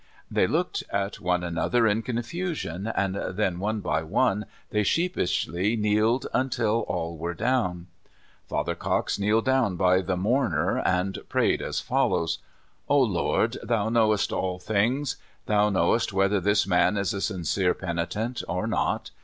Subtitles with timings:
[0.31, 6.25] They looked at one another in confusion, and then one by one they sheepishly kneeled
[6.33, 7.85] until all were down.
[8.49, 12.39] Father Cox then kneeled down by the" mourner," and prayed as follow^s:"
[12.89, 15.17] O Lord, thou knowest all things.
[15.45, 19.11] Thou know est whether this man is a sincere penitent or not.